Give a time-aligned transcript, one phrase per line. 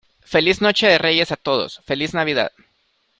[0.25, 1.79] feliz noche de Reyes a todos.
[1.85, 2.51] feliz Navidad.